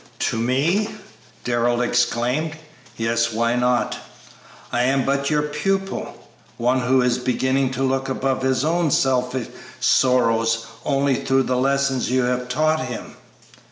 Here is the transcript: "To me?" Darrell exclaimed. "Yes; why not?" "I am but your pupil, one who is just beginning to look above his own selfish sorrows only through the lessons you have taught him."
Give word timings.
"To 0.31 0.35
me?" 0.39 0.89
Darrell 1.43 1.79
exclaimed. 1.79 2.53
"Yes; 2.97 3.31
why 3.31 3.55
not?" 3.55 3.99
"I 4.71 4.81
am 4.81 5.05
but 5.05 5.29
your 5.29 5.43
pupil, 5.43 6.17
one 6.57 6.79
who 6.79 7.03
is 7.03 7.17
just 7.17 7.25
beginning 7.27 7.69
to 7.73 7.83
look 7.83 8.09
above 8.09 8.41
his 8.41 8.65
own 8.65 8.89
selfish 8.89 9.49
sorrows 9.79 10.65
only 10.85 11.13
through 11.17 11.43
the 11.43 11.55
lessons 11.57 12.09
you 12.09 12.23
have 12.23 12.49
taught 12.49 12.79
him." 12.87 13.15